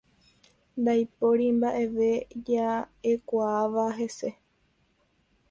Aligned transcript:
Ndaipóri 0.79 1.47
mba'eve 1.57 2.11
ja'ekuaáva 2.47 3.85
hese. 3.97 4.29